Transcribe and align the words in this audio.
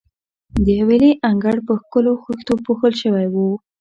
د 0.63 0.65
حویلۍ 0.79 1.11
انګړ 1.29 1.55
په 1.67 1.73
ښکلو 1.81 2.11
خښتو 2.23 2.53
پوښل 2.65 2.93
شوی 3.01 3.25
وو. 3.33 3.49